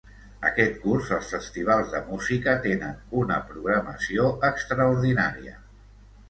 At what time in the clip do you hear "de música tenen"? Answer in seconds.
1.95-2.95